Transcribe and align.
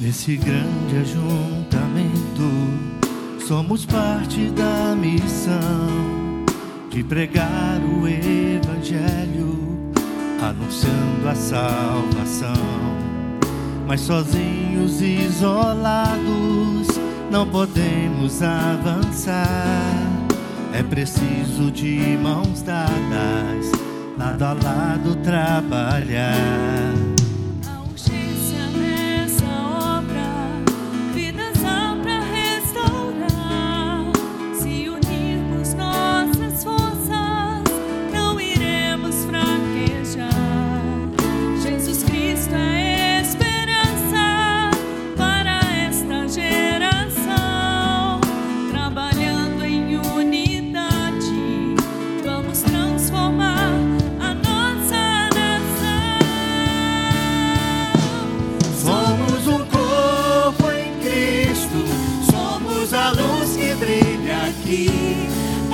Nesse 0.00 0.36
grande 0.36 0.96
ajuntamento, 1.00 2.50
somos 3.46 3.86
parte 3.86 4.50
da 4.50 4.94
missão 4.96 6.44
de 6.90 7.02
pregar 7.04 7.80
o 7.80 8.06
Evangelho, 8.06 9.92
anunciando 10.42 11.28
a 11.28 11.34
salvação. 11.34 12.54
Mas 13.86 14.00
sozinhos, 14.00 15.00
isolados, 15.00 16.88
não 17.30 17.46
podemos 17.46 18.42
avançar. 18.42 19.46
É 20.72 20.82
preciso 20.82 21.70
de 21.70 22.18
mãos 22.20 22.62
dadas, 22.62 23.70
lado 24.18 24.42
a 24.42 24.52
lado 24.52 25.14
trabalhar. 25.22 26.73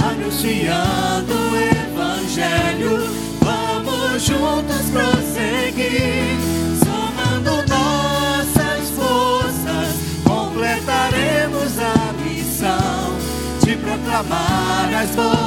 Anunciando 0.03 1.33
o 1.33 1.56
Evangelho. 1.56 3.11
Vamos 3.41 4.23
juntos 4.23 4.91
prosseguir, 4.92 6.37
somando 6.84 7.53
nossas 7.69 8.91
forças, 8.91 9.97
completaremos 10.25 11.79
a 11.79 12.12
missão 12.23 13.17
de 13.65 13.77
proclamar 13.77 14.95
as 14.95 15.11
boas 15.11 15.39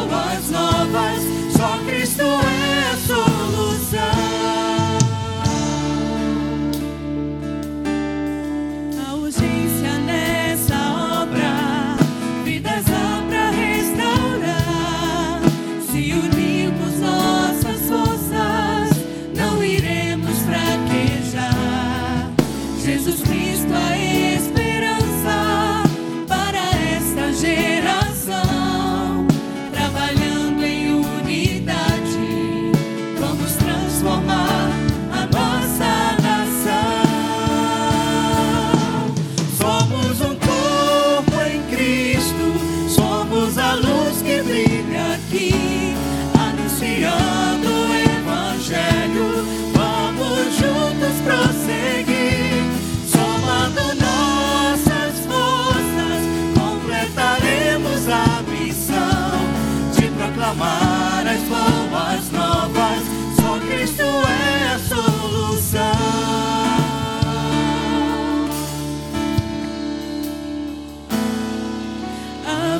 Jesus 23.03 23.21
Cristo 23.23 23.52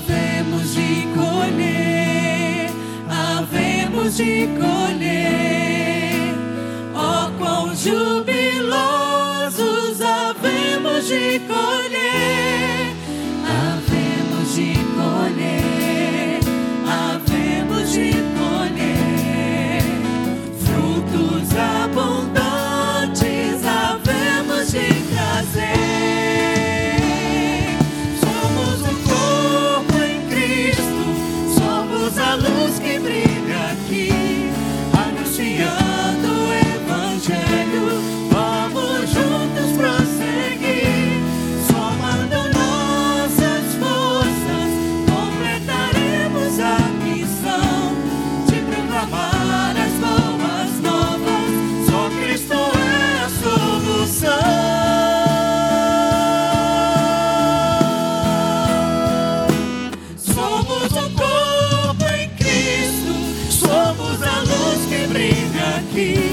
Havemos 0.06 0.75
de 0.75 1.08
colher, 1.16 2.69
havemos 3.09 4.18
de 4.18 4.50
colher. 4.59 6.36
Oh, 6.94 7.31
quão 7.38 7.74
jubilosos 7.75 8.72
havemos 10.02 11.08
de 11.08 11.40
colher. 11.47 12.12
que 32.84 33.00
brilha 33.00 33.72
aqui. 33.72 34.33
be. 65.94 66.33